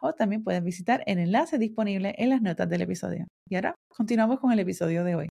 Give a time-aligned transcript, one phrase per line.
[0.00, 3.26] o también puedes visitar el enlace disponible en las notas del episodio.
[3.48, 5.28] Y ahora continuamos con el episodio de hoy.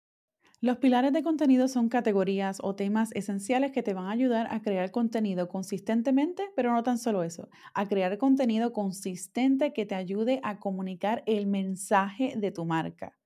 [0.64, 4.62] Los pilares de contenido son categorías o temas esenciales que te van a ayudar a
[4.62, 10.40] crear contenido consistentemente, pero no tan solo eso, a crear contenido consistente que te ayude
[10.44, 13.18] a comunicar el mensaje de tu marca.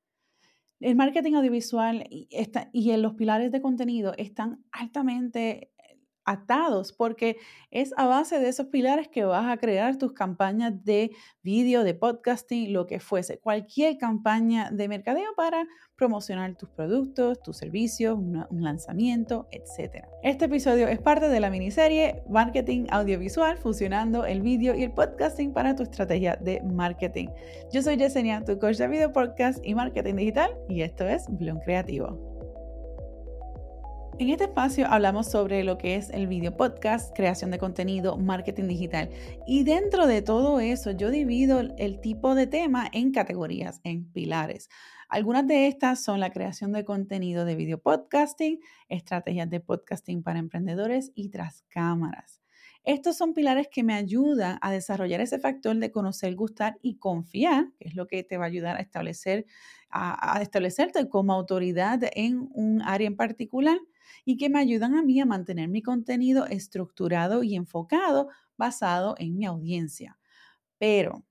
[0.80, 2.30] El marketing audiovisual y,
[2.72, 5.74] y los pilares de contenido están altamente
[6.26, 7.38] atados, porque
[7.72, 11.12] es a base de esos pilares que vas a crear tus campañas de
[11.44, 15.66] vídeo, de podcasting, lo que fuese, cualquier campaña de mercadeo para
[15.96, 20.06] promocionar tus productos, tus servicios, un lanzamiento, etc.
[20.24, 25.54] Este episodio es parte de la miniserie Marketing Audiovisual, fusionando el vídeo y el podcasting
[25.54, 27.28] para tu estrategia de marketing.
[27.72, 31.60] Yo soy Yesenia, tu coach de video podcast y marketing digital, y esto es Bloom
[31.62, 32.35] Creativo.
[34.18, 38.70] En este espacio hablamos sobre lo que es el video podcast, creación de contenido, marketing
[38.70, 39.10] digital.
[39.46, 44.70] Y dentro de todo eso, yo divido el tipo de tema en categorías, en pilares.
[45.10, 50.40] Algunas de estas son la creación de contenido de video podcasting, estrategias de podcasting para
[50.40, 52.42] emprendedores y tras cámaras.
[52.86, 57.68] Estos son pilares que me ayudan a desarrollar ese factor de conocer, gustar y confiar,
[57.80, 59.46] que es lo que te va a ayudar a establecer,
[59.90, 63.78] a, a establecerte como autoridad en un área en particular
[64.26, 69.38] y que me ayudan a mí a mantener mi contenido estructurado y enfocado basado en
[69.38, 70.20] mi audiencia.
[70.80, 71.26] Pero,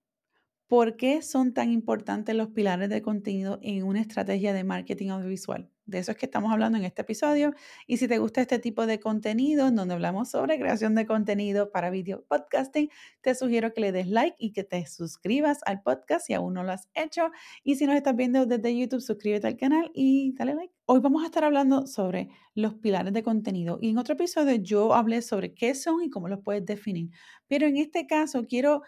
[0.68, 5.70] ¿por qué son tan importantes los pilares de contenido en una estrategia de marketing audiovisual?
[5.86, 7.52] De eso es que estamos hablando en este episodio.
[7.86, 11.70] Y si te gusta este tipo de contenido, en donde hablamos sobre creación de contenido
[11.70, 12.88] para video podcasting,
[13.20, 16.64] te sugiero que le des like y que te suscribas al podcast si aún no
[16.64, 17.30] lo has hecho.
[17.62, 20.72] Y si nos estás viendo desde YouTube, suscríbete al canal y dale like.
[20.86, 23.78] Hoy vamos a estar hablando sobre los pilares de contenido.
[23.80, 27.10] Y en otro episodio yo hablé sobre qué son y cómo los puedes definir.
[27.46, 28.82] Pero en este caso quiero,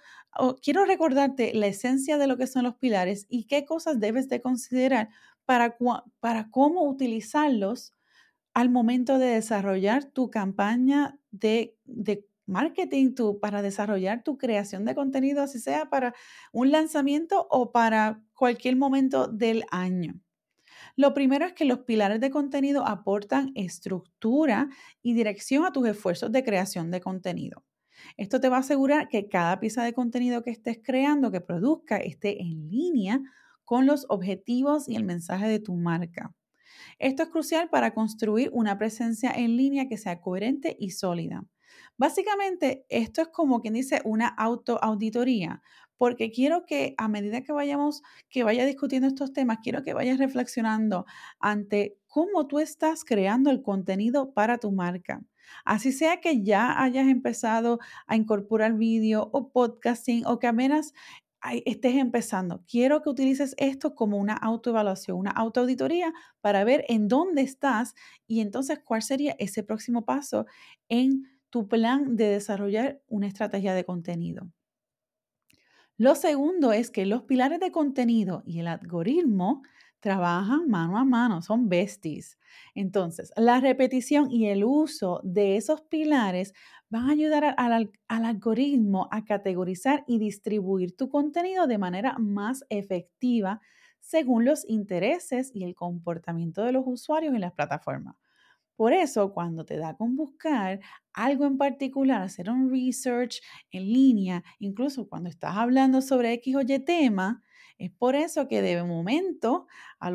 [0.63, 4.41] quiero recordarte la esencia de lo que son los pilares y qué cosas debes de
[4.41, 5.09] considerar
[5.47, 5.77] para,
[6.21, 7.95] para cómo utilizarlos
[8.53, 14.95] al momento de desarrollar tu campaña de, de marketing, tu, para desarrollar tu creación de
[14.95, 16.15] contenido, así sea para
[16.53, 20.21] un lanzamiento o para cualquier momento del año.
[20.97, 24.69] Lo primero es que los pilares de contenido aportan estructura
[25.03, 27.65] y dirección a tus esfuerzos de creación de contenido.
[28.17, 31.99] Esto te va a asegurar que cada pieza de contenido que estés creando, que produzca,
[31.99, 33.21] esté en línea
[33.67, 36.35] con los objetivos y el mensaje de tu marca.
[36.99, 41.45] Esto es crucial para construir una presencia en línea que sea coherente y sólida.
[41.99, 45.63] Básicamente, esto es como quien dice una autoauditoría,
[45.99, 50.19] porque quiero que a medida que vayamos, que vaya discutiendo estos temas, quiero que vayas
[50.19, 51.07] reflexionando
[51.41, 55.23] ante cómo tú estás creando el contenido para tu marca.
[55.65, 60.93] Así sea que ya hayas empezado a incorporar vídeo o podcasting o que apenas
[61.67, 62.63] estés empezando.
[62.67, 67.95] Quiero que utilices esto como una autoevaluación, una autoauditoría para ver en dónde estás
[68.27, 70.47] y entonces cuál sería ese próximo paso
[70.89, 74.49] en tu plan de desarrollar una estrategia de contenido.
[75.99, 79.63] Lo segundo es que los pilares de contenido y el algoritmo
[80.01, 82.39] trabajan mano a mano, son besties.
[82.75, 86.53] Entonces, la repetición y el uso de esos pilares
[86.89, 93.61] van a ayudar al, algoritmo a categorizar y distribuir tu contenido de manera más efectiva
[94.01, 98.17] según los intereses y el comportamiento de los usuarios en las plataformas.
[98.77, 100.81] Por eso, cuando te da con buscar
[101.15, 106.61] algo en particular, hacer un research en línea, incluso cuando estás hablando sobre X o
[106.61, 107.43] Y tema,
[107.79, 109.67] es por eso que de momento,
[110.01, 110.11] a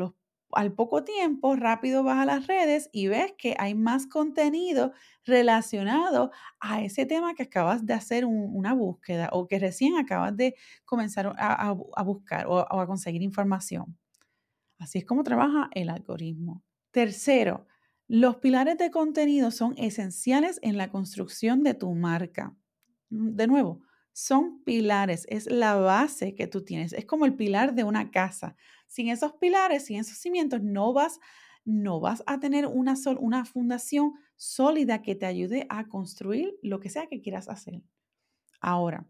[0.54, 4.92] al poco tiempo, rápido vas a las redes y ves que hay más contenido
[5.24, 6.30] relacionado
[6.60, 10.54] a ese tema que acabas de hacer una búsqueda o que recién acabas de
[10.84, 11.72] comenzar a,
[12.04, 13.96] buscar o, o a conseguir información.
[14.78, 16.62] Así es como trabaja el algoritmo.
[16.90, 17.66] Tercero,
[18.12, 22.54] los pilares de contenido son esenciales en la construcción de tu marca.
[23.08, 23.80] Mm, de nuevo,
[24.12, 28.54] son pilares, es la base que tú tienes, es como el pilar de una casa.
[28.86, 31.20] Sin esos pilares, sin esos cimientos, no vas,
[31.64, 36.90] no vas a tener una, una fundación sólida que te ayude a construir lo que
[36.90, 37.80] sea que quieras hacer.
[38.60, 39.06] Ahora,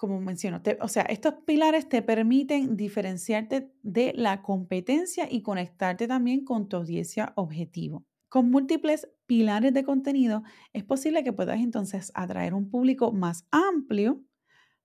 [0.00, 6.42] como menciono, o sea, estos pilares te permiten diferenciarte de la competencia y conectarte también
[6.46, 8.06] con tu audiencia objetivo.
[8.30, 10.42] Con múltiples pilares de contenido
[10.72, 14.24] es posible que puedas entonces atraer un público más amplio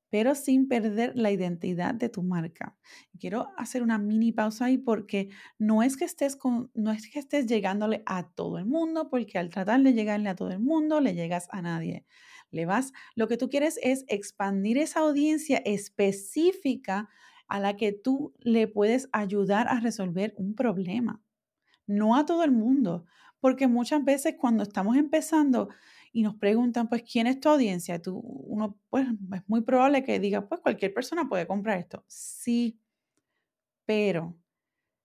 [0.10, 2.78] pero sin perder la identidad de tu marca.
[3.20, 5.28] Quiero hacer una mini pausa ahí porque
[5.60, 9.38] no es que estés con, no es que estés llegándole a todo el mundo, porque
[9.38, 12.06] al tratar de llegarle a todo el mundo le llegas a nadie.
[12.51, 17.09] Le vas, lo que tú quieres es expandir esa audiencia específica
[17.47, 21.21] a la que tú le puedes ayudar a resolver un problema.
[21.88, 23.06] No a todo el mundo,
[23.39, 25.69] porque muchas veces cuando estamos empezando
[26.12, 28.01] y nos preguntan, pues, ¿quién es tu audiencia?
[28.01, 32.03] Tú, uno, pues, es muy probable que diga, pues, cualquier persona puede comprar esto.
[32.07, 32.80] Sí,
[33.86, 34.36] pero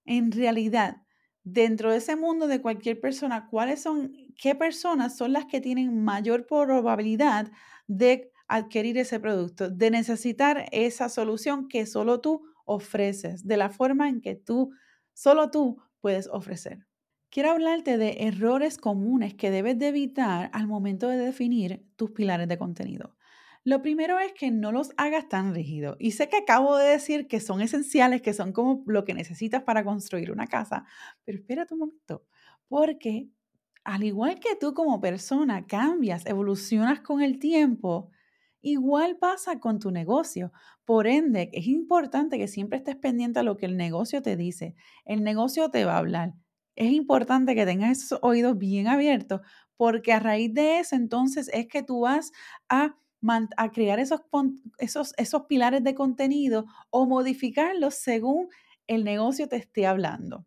[0.07, 1.03] en realidad,
[1.45, 6.03] dentro de ese mundo de cualquier persona, ¿cuáles son, qué personas son las que tienen
[6.05, 7.51] mayor probabilidad
[7.87, 14.09] de adquirir ese producto, de necesitar esa solución que solo tú ofreces, de la forma
[14.09, 14.71] en que tú,
[15.15, 16.87] solo tú puedes ofrecer?
[17.31, 22.49] Quiero hablarte de errores comunes que debes de evitar al momento de definir tus pilares
[22.49, 23.17] de contenido.
[23.65, 25.97] Lo primero es que no los hagas tan rígidos.
[25.99, 29.63] Y sé que acabo de decir que son esenciales, que son como lo que necesitas
[29.63, 30.85] para construir una casa,
[31.25, 32.25] pero espérate un momento,
[32.69, 33.29] porque
[33.85, 38.11] al igual que tú como persona cambias, evolucionas con el tiempo,
[38.63, 40.53] igual pasa con tu negocio.
[40.85, 44.75] Por ende, es importante que siempre estés pendiente a lo que el negocio te dice.
[45.05, 46.35] El negocio te va a hablar
[46.81, 49.43] es importante que tengas esos oídos bien abiertos
[49.77, 52.33] porque a raíz de eso entonces es que tú vas
[52.71, 52.97] a,
[53.57, 54.21] a crear esos,
[54.79, 58.49] esos, esos pilares de contenido o modificarlos según
[58.87, 60.47] el negocio te esté hablando.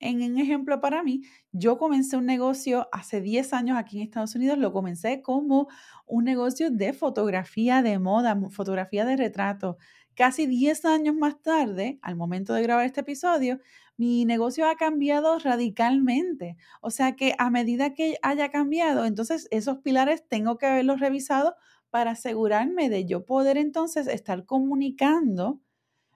[0.00, 1.22] En un ejemplo para mí,
[1.52, 5.68] yo comencé un negocio hace 10 años aquí en Estados Unidos, lo comencé como
[6.06, 9.78] un negocio de fotografía de moda, fotografía de retrato.
[10.16, 13.60] Casi 10 años más tarde, al momento de grabar este episodio,
[13.96, 16.56] mi negocio ha cambiado radicalmente.
[16.80, 21.54] O sea que a medida que haya cambiado, entonces esos pilares tengo que haberlos revisado
[21.92, 25.60] para asegurarme de yo poder entonces estar comunicando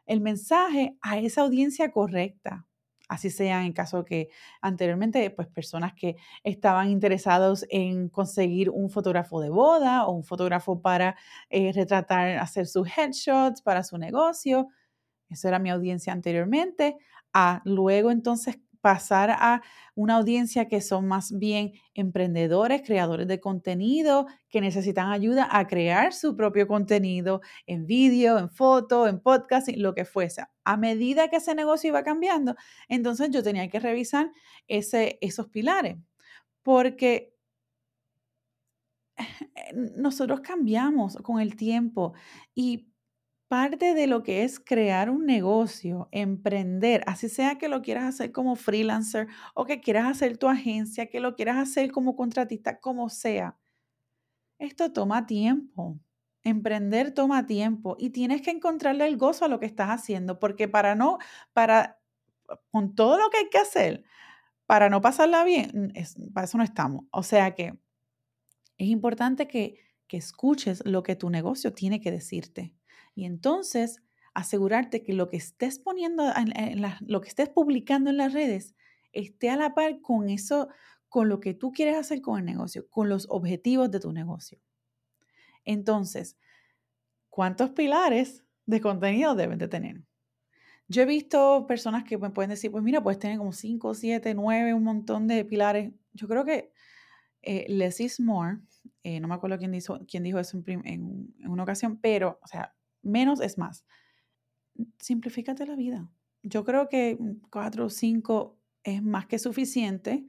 [0.07, 2.67] el mensaje a esa audiencia correcta.
[3.11, 4.31] Así sea en caso que
[4.63, 10.81] anteriormente, pues personas que estaban interesados en conseguir un fotógrafo de boda o un fotógrafo
[10.81, 11.15] para
[11.51, 14.69] eh, retratar, hacer sus headshots para su negocio.
[15.29, 16.97] Eso era mi audiencia anteriormente
[17.35, 19.63] a luego entonces pasar a
[19.97, 26.13] una audiencia que son más bien emprendedores, creadores de contenido, que necesitan ayuda a crear
[26.13, 30.45] su propio contenido en vídeo, en foto, en podcast, lo que fuese.
[30.63, 32.55] A medida que ese negocio iba cambiando,
[32.87, 34.31] entonces yo tenía que revisar
[34.69, 35.97] ese, esos pilares,
[36.63, 37.35] porque
[39.97, 42.13] nosotros cambiamos con el tiempo
[42.55, 42.87] y
[43.49, 48.33] parte de lo que es crear un negocio, emprender, así sea que lo quieras hacer
[48.33, 53.09] como freelancer o que quieras hacer tu agencia, que lo quieras hacer como contratista, como
[53.09, 53.57] sea.
[54.59, 55.99] Esto toma tiempo.
[56.43, 60.69] Emprender toma tiempo y tienes que encontrarle el gozo a lo que estás haciendo, porque
[60.69, 61.19] para no,
[61.53, 62.01] para,
[62.71, 64.05] con todo lo que hay que hacer,
[64.67, 65.93] para no pasarla bien,
[66.35, 67.05] para eso no estamos.
[67.11, 67.79] O sea que
[68.79, 69.77] es importante que,
[70.07, 72.75] que escuches lo que tu negocio tiene que decirte.
[73.15, 74.03] Y entonces
[74.35, 78.75] asegurarte que lo que estés poniendo, en, lo que estés publicando en las redes
[79.13, 80.69] esté a la par con eso,
[81.09, 84.61] con lo que tú quieres hacer con el negocio, con los objetivos de tu negocio.
[85.65, 86.37] Entonces,
[87.31, 90.03] ¿cuántos pilares de contenido deben de tener?
[90.89, 94.35] Yo he visto personas que me pueden decir, pues mira, puedes tener como 5, 7,
[94.35, 95.93] 9, un montón de pilares.
[96.13, 96.73] Yo creo que
[97.43, 98.59] eh, less is more.
[99.03, 102.47] Eh, no me acuerdo quién, dijo, quién dijo eso en, en, una ocasión, pero, o
[102.47, 102.76] sea,
[103.07, 103.85] menos es más.
[104.99, 106.11] Simplifícate la vida.
[106.43, 107.19] Yo creo que
[107.51, 110.27] cuatro o cinco es más que suficiente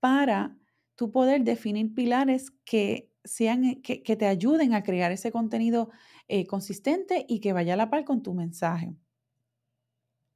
[0.00, 0.56] para
[0.96, 5.90] tú poder definir pilares que sean eh, que, te ayuden a crear ese contenido
[6.28, 8.96] eh, consistente y que vaya a la par con tu mensaje.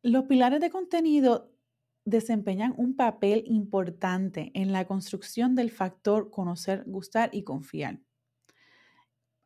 [0.03, 1.53] Los pilares de contenido
[2.05, 8.01] desempeñan un papel importante en la construcción del factor conocer, gustar y confiar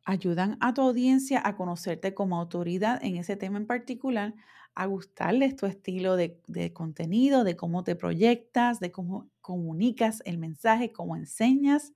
[0.05, 4.35] ayudan a tu audiencia a conocerte como autoridad en ese tema en particular,
[4.75, 6.39] a gustarles tu estilo de,
[6.73, 11.93] contenido, de cómo te proyectas, de cómo comunicas el mensaje, cómo enseñas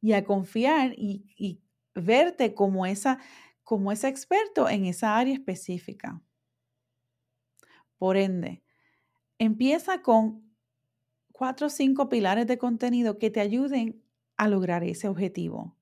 [0.00, 1.60] y a confiar y,
[1.94, 3.18] verte como, esa,
[3.62, 6.20] como ese experto en esa área específica.
[7.96, 8.64] Por ende,
[9.38, 10.52] empieza con
[11.32, 14.02] cuatro o cinco pilares de contenido que te ayuden
[14.36, 15.76] a lograr ese objetivo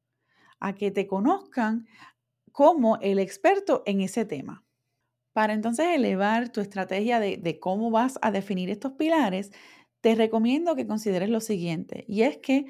[0.63, 1.87] a que te conozcan
[2.53, 4.65] como el experto en ese tema.
[5.33, 9.51] Para entonces elevar tu estrategia de, cómo vas a definir estos pilares,
[10.01, 12.67] te recomiendo que consideres lo siguiente, y es que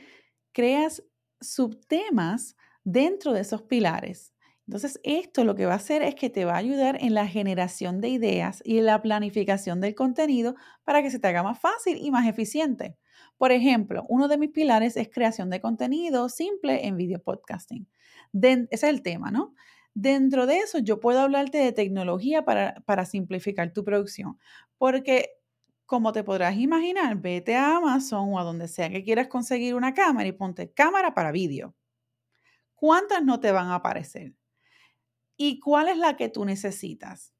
[0.52, 1.02] creas
[1.40, 4.32] subtemas dentro de esos pilares.
[4.66, 7.26] Entonces, esto lo que va a hacer es que te va a ayudar en la
[7.26, 10.54] generación de ideas y en la planificación del contenido
[10.84, 12.96] para que se te haga más fácil y más eficiente.
[13.36, 17.88] Por ejemplo, uno de mis pilares es creación de contenido simple en video podcasting.
[18.32, 19.54] ese es el tema, ¿no?
[19.94, 24.38] Dentro de eso, yo puedo hablarte de tecnología para, para simplificar tu producción,
[24.78, 25.30] porque
[25.86, 29.92] como te podrás imaginar, vete a Amazon o a donde sea que quieras conseguir una
[29.92, 31.74] cámara y ponte cámara para vídeo.
[32.74, 34.34] ¿Cuántas no te van a aparecer?
[35.44, 37.34] ¿Y cuál es la que tú necesitas?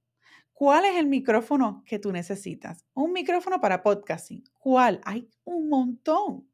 [0.52, 2.84] ¿Cuál es el micrófono que tú necesitas?
[2.94, 4.42] Un micrófono para podcasting.
[4.58, 5.00] ¿Cuál?
[5.04, 6.50] Hay un montón.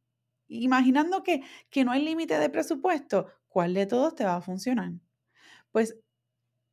[0.48, 1.40] Imaginando que,
[1.70, 4.92] que no hay límite de presupuesto, ¿cuál de todos te va a funcionar?
[5.72, 5.98] Pues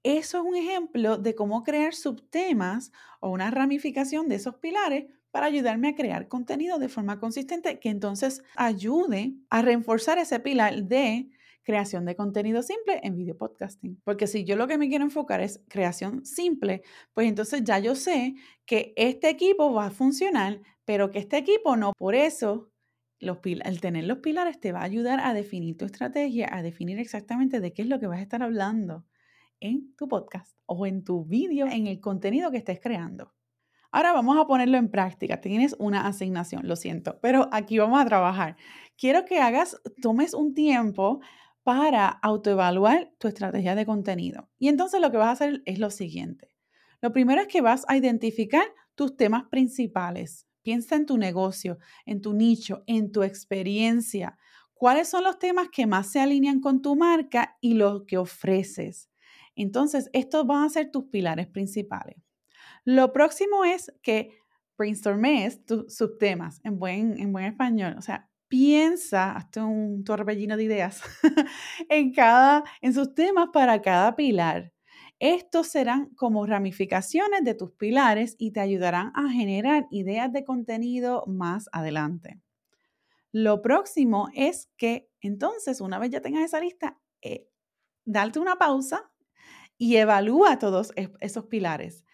[0.03, 2.91] eso es un ejemplo de cómo crear subtemas
[3.21, 7.87] o una ramificación de esos pilares para ayudarme a crear contenido de forma consistente que
[7.87, 11.29] entonces ayude a reforzar ese pilar de
[11.65, 13.99] creación de contenido simple en video podcasting.
[14.05, 17.95] Porque si yo lo que me quiero enfocar es creación simple, pues entonces ya yo
[17.95, 21.91] sé que este equipo va a funcionar, pero que este equipo no.
[21.97, 22.71] Por eso,
[23.19, 26.99] los el tener los pilares te va a ayudar a definir tu estrategia, a definir
[26.99, 29.05] exactamente de qué es lo que vas a estar hablando
[29.59, 33.33] en tu podcast o en tu vídeo, en el contenido que estés creando.
[33.91, 35.39] Ahora vamos a ponerlo en práctica.
[35.39, 38.57] Tienes una asignación, lo siento, pero aquí vamos a trabajar.
[38.97, 41.21] Quiero que hagas, tomes un tiempo
[41.65, 44.51] para autoevaluar tu estrategia de contenido.
[44.59, 46.55] Y entonces lo que vas a hacer es lo siguiente.
[47.01, 50.45] Lo primero es que vas a identificar tus temas principales.
[50.61, 54.37] Piensa en tu negocio, en tu nicho, en tu experiencia.
[54.75, 59.09] ¿Cuáles son los temas que más se alinean con tu marca y lo que ofreces?
[59.55, 62.17] Entonces, estos van a ser tus pilares principales.
[62.83, 64.37] Lo próximo es que
[64.77, 67.95] brainstormes tus subtemas en buen, en buen español.
[67.97, 71.01] O sea, piensa, hazte un torbellino de ideas
[71.89, 74.73] en, cada, en sus temas para cada pilar.
[75.19, 81.23] Estos serán como ramificaciones de tus pilares y te ayudarán a generar ideas de contenido
[81.27, 82.41] más adelante.
[83.31, 87.47] Lo próximo es que entonces, una vez ya tengas esa lista, eh,
[88.05, 89.11] una pausa
[89.77, 92.05] y evalúa todos esos pilares.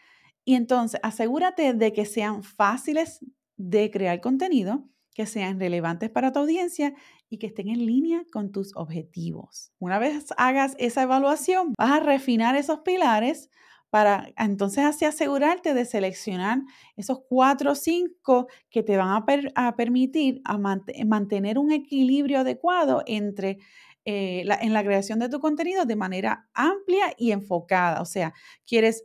[0.45, 3.19] Y entonces asegúrate de que sean fáciles
[3.57, 6.93] de crear contenido, que sean relevantes para tu audiencia
[7.29, 9.71] y que estén en línea con tus objetivos.
[9.79, 13.49] Una vez hagas esa evaluación, vas a refinar esos pilares
[13.89, 16.61] para entonces así asegurarte de seleccionar
[16.95, 19.23] esos cuatro o cinco que te van
[19.55, 23.57] a, permitir a mantener un equilibrio adecuado entre
[24.05, 28.01] eh, en la creación de tu contenido de manera amplia y enfocada.
[28.01, 28.33] O sea,
[28.65, 29.03] quieres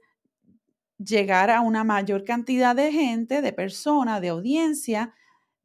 [0.98, 5.12] llegar a una mayor cantidad de gente, de personas, de audiencia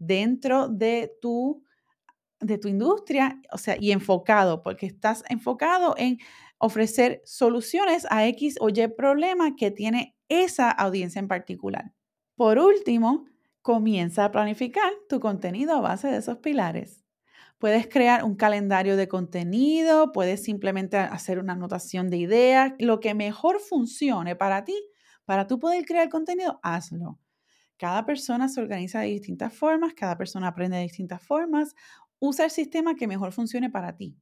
[0.02, 1.64] dentro de tu,
[2.40, 6.18] de tu industria, o sea, y enfocado, porque estás enfocado en
[6.58, 11.94] ofrecer soluciones a X o Y problema que tiene esa audiencia en particular.
[12.36, 13.26] Por último,
[13.62, 17.06] comienza a planificar tu contenido a base de esos pilares.
[17.60, 23.14] Puedes crear un calendario de contenido, puedes simplemente hacer una anotación de ideas, lo que
[23.14, 24.76] mejor funcione para ti,
[25.26, 27.21] para tú poder crear contenido, hazlo.
[27.82, 31.74] Cada persona se organiza de distintas formas, cada persona aprende de distintas formas.
[32.20, 34.16] Usa el sistema que mejor funcione para ti.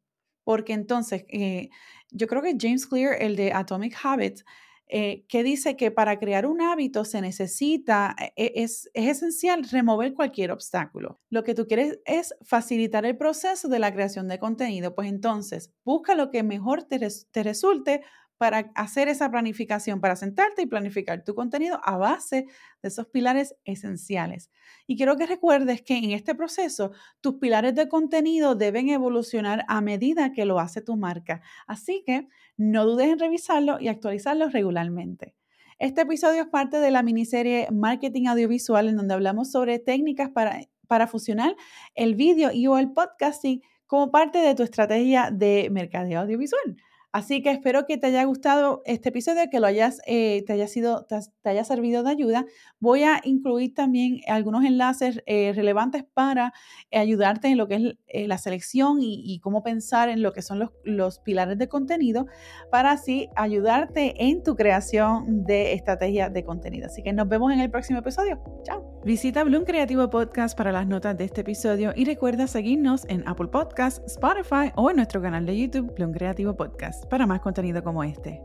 [0.45, 1.67] Porque entonces, eh,
[2.09, 4.45] yo creo que James Clear, el de Atomic Habits,
[4.87, 10.13] eh, que dice que para crear un hábito se necesita, e, es, es, esencial remover
[10.13, 11.19] cualquier obstáculo.
[11.29, 15.73] Lo que tú quieres es facilitar el proceso de la creación de contenido, pues entonces
[15.83, 18.03] busca lo que mejor te resulte
[18.39, 22.45] para hacer esa planificación, para sentarte y planificar tu contenido a base
[22.81, 24.49] de esos pilares esenciales.
[24.87, 29.81] Y quiero que recuerdes que en este proceso tus pilares de contenido deben evolucionar a
[29.81, 31.41] medida que lo hace tu marca.
[31.67, 35.35] Así que no dudes en revisarlo y actualizarlo regularmente.
[35.77, 40.61] Este episodio es parte de la miniserie Marketing Audiovisual en donde hablamos sobre técnicas para,
[40.87, 41.57] para fusionar
[41.93, 46.77] el vídeo y o el podcasting como parte de tu estrategia de mercadeo audiovisual.
[47.11, 50.67] Así que espero que te haya gustado este episodio, que lo hayas, eh, te, haya
[50.67, 52.45] sido, te, haya servido de ayuda.
[52.79, 56.53] Voy a incluir también algunos enlaces eh, relevantes para
[56.91, 60.59] ayudarte en lo que es eh, la selección y, cómo pensar en lo que son
[60.59, 62.27] los, los pilares de contenido
[62.69, 66.87] para así ayudarte en tu creación de estrategia de contenido.
[66.87, 68.39] Así que nos vemos en el próximo episodio.
[68.63, 69.01] Chao.
[69.03, 73.47] Visita Bloom Creativo Podcast para las notas de este episodio y recuerda seguirnos en Apple
[73.47, 78.03] Podcasts, Spotify o en nuestro canal de YouTube Bloom Creativo Podcast para más contenido como
[78.03, 78.41] este.